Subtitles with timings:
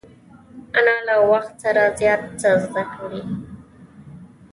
[0.77, 3.21] انا له وخت سره زیات څه زده کړي